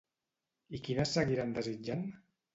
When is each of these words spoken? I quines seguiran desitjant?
I 0.77 0.79
quines 0.87 1.13
seguiran 1.19 1.53
desitjant? 1.59 2.05